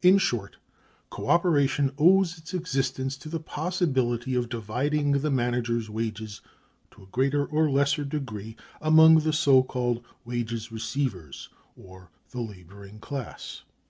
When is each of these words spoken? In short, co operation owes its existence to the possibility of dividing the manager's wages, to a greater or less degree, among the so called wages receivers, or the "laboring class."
In 0.00 0.16
short, 0.16 0.56
co 1.10 1.28
operation 1.28 1.92
owes 1.98 2.38
its 2.38 2.54
existence 2.54 3.18
to 3.18 3.28
the 3.28 3.38
possibility 3.38 4.34
of 4.34 4.48
dividing 4.48 5.12
the 5.12 5.30
manager's 5.30 5.90
wages, 5.90 6.40
to 6.92 7.02
a 7.02 7.06
greater 7.08 7.44
or 7.44 7.68
less 7.70 7.92
degree, 7.92 8.56
among 8.80 9.16
the 9.16 9.32
so 9.34 9.62
called 9.62 10.02
wages 10.24 10.72
receivers, 10.72 11.50
or 11.76 12.10
the 12.30 12.40
"laboring 12.40 12.98
class." 12.98 13.64